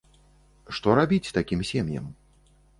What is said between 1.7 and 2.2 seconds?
сем'ям?